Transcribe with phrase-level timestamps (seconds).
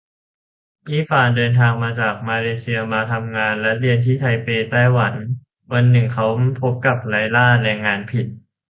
[0.89, 5.13] อี้ฝานเดินทางจากมาเลเซียมาทำงานและเรียนที่ไทเป ไต้หวัน
[5.71, 6.25] วันหนึ่งเขา
[6.61, 8.25] พบกับไลล่า แรงงานผิด